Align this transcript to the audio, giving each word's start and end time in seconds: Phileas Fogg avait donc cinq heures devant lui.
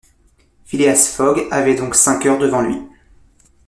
Phileas 0.65 1.13
Fogg 1.15 1.47
avait 1.51 1.75
donc 1.75 1.93
cinq 1.93 2.25
heures 2.25 2.39
devant 2.39 2.61
lui. 2.63 2.75